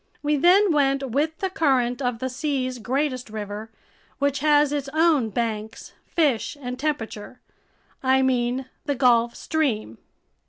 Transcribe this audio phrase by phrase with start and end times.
[0.23, 3.69] We then went with the current of the sea's greatest river,
[4.17, 7.39] which has its own banks, fish, and temperature.
[8.01, 9.99] I mean the Gulf Stream.